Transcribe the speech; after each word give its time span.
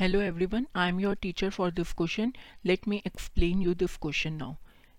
Hello 0.00 0.20
everyone 0.46 0.66
I 0.76 0.88
am 0.88 1.00
your 1.00 1.14
teacher 1.14 1.50
for 1.50 1.70
this 1.70 1.92
question 1.92 2.32
let 2.64 2.86
me 2.88 3.02
explain 3.06 3.62
you 3.62 3.74
this 3.74 3.96
question 3.96 4.32
now 4.32 4.54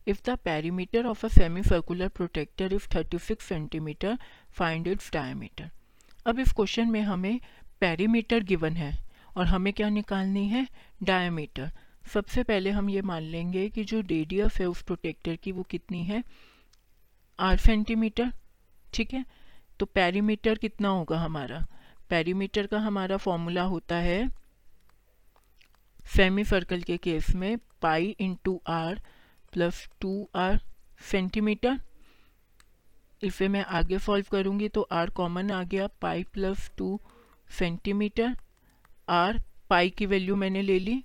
if 0.08 0.20
the 0.26 0.29
perimeter 0.29 1.05
of 1.05 1.26
a 1.26 1.29
semicircular 1.63 2.08
protractor 2.08 2.74
if 2.74 2.88
thirty 2.96 3.19
six 3.19 3.46
centimetre 3.46 4.17
find 4.51 4.87
its 4.87 5.12
diameter 5.13 5.69
अब 6.26 6.40
इस 6.40 6.51
question 6.53 6.87
में 6.87 7.01
हमें 7.01 7.40
perimeter 7.79 8.44
given 8.44 8.74
है 8.74 8.92
और 9.37 9.46
हमें 9.46 9.74
क्या 9.74 9.90
निकालनी 9.90 10.47
है? 10.47 10.67
डायमीटर 11.04 11.72
सबसे 12.13 12.44
पहले 12.44 12.70
हम 12.70 12.90
ये 12.90 13.02
मान 13.02 13.24
लेंगे 13.24 13.70
कि 13.70 13.83
जो 13.83 13.99
रेडियस 13.99 14.60
है 14.60 14.65
उस 14.65 14.81
प्रोटेक्टर 14.81 15.36
की 15.36 15.52
वो 15.52 15.63
कितनी 15.63 16.04
है? 16.04 16.23
आठ 17.40 17.59
सेंटीमीटर 17.59 18.31
ठीक 18.94 19.13
है? 19.13 19.26
तो 19.80 19.86
पैरीमीटर 19.86 20.58
कितना 20.58 20.89
होगा 20.89 21.20
हमारा? 21.20 21.65
पैरीमीटर 22.09 22.67
का 22.67 22.79
हमारा 22.79 23.17
फॉर्मूला 23.17 23.63
होता 23.63 23.95
है 23.95 24.41
सेमी 26.05 26.43
सर्कल 26.43 26.81
के 26.81 26.97
केस 26.97 27.35
में 27.35 27.57
pi 27.81 28.15
into 28.19 28.61
r 28.67 29.01
plus 29.51 29.89
two 30.01 30.29
r 30.35 30.61
centimetre 31.11 31.81
इसे 33.23 33.47
मैं 33.47 33.65
आगे 33.65 33.99
सॉल्व 33.99 34.25
करूँगी 34.31 34.69
तो 34.69 34.81
आर 34.81 35.09
कॉमन 35.09 35.51
आ 35.51 35.63
गया 35.63 35.87
pi 35.87 36.23
plus 36.23 36.71
two 36.77 36.99
centimetre 37.59 38.37
r 39.09 39.41
pi 39.69 39.89
की 39.89 40.05
वैल्यू 40.05 40.35
मैंने 40.35 40.61
ले 40.61 40.79
ली 40.79 41.03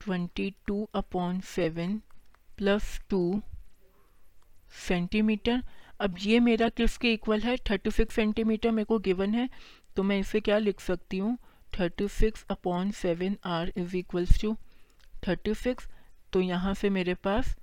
twenty 0.00 0.54
two 0.66 0.88
upon 0.94 1.40
seven 1.40 2.02
plus 2.56 3.00
two 3.08 3.42
centimetre 4.88 5.62
अब 6.00 6.16
ये 6.20 6.40
मेरा 6.40 6.68
किसके 6.68 7.12
इक्वल 7.12 7.40
है? 7.40 7.56
थर्टी 7.56 7.90
सिक्स 7.90 8.14
सेंटीमीटर 8.14 8.70
मेरे 8.70 8.84
को 8.84 8.98
गिवन 8.98 9.34
है 9.34 9.50
तो 9.96 10.02
मैं 10.02 10.18
इसे 10.18 10.40
क्या 10.40 10.58
लिख 10.58 10.80
सकती 10.80 11.18
हूँ? 11.18 11.38
Thirty 11.78 12.08
six 12.08 12.44
upon 12.50 12.90
seven 12.92 13.36
r 13.46 13.72
is 13.76 13.96
equals 13.96 14.40
to 14.40 14.56
thirty 15.26 15.54
six 15.54 15.88
तो 16.32 16.40
यहाँ 16.40 16.74
से 16.74 16.90
मेरे 16.90 17.14
पास 17.24 17.56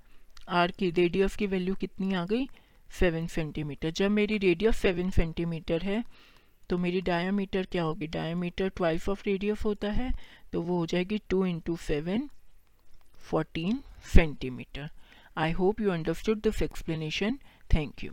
आर 0.48 0.70
की 0.70 0.90
रेडियस 0.92 1.36
की 1.36 1.46
वैल्यू 1.46 1.74
कितनी 1.74 2.14
आ 2.14 2.24
गई? 2.26 2.48
Seven 2.90 3.26
centimetre. 3.26 3.90
जब 3.90 4.10
मेरी 4.10 4.38
रेडियस 4.38 4.76
सेवन 4.76 5.10
सेंटीमीटर 5.10 5.82
है 5.82 6.02
तो 6.70 6.78
मेरी 6.78 7.00
डायामीटर 7.00 7.66
क्या 7.72 7.82
होगी? 7.82 8.06
डायामीटर 8.06 8.68
ट्वाइस 8.68 9.08
ऑफ़ 9.08 9.22
रेडियस 9.26 9.64
होता 9.64 9.90
है 9.92 10.12
तो 10.52 10.62
वो 10.62 10.78
हो 10.78 10.86
जाएगी 10.86 11.18
two 11.30 11.44
into 11.46 11.76
seven 11.76 12.28
fourteen 13.30 13.82
centimetre. 14.14 14.88
I 15.36 15.52
hope 15.52 15.80
you 15.80 15.90
understood 15.90 16.40
this 16.42 16.62
explanation 16.62 17.38
thank 17.74 18.04
you 18.04 18.12